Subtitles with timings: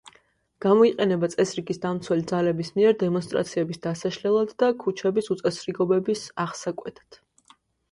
[0.65, 7.23] გამოიყენება წესრიგის დამცველი ძალების მიერ დემონსტრაციების დასაშლელად და ქუჩების უწესრიგობების აღსაკვეთად.